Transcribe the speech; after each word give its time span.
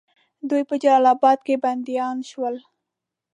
دوی 0.49 0.63
په 0.69 0.75
جلال 0.81 1.05
آباد 1.15 1.39
کې 1.45 1.55
بندیان 1.63 2.17
شول. 2.29 2.55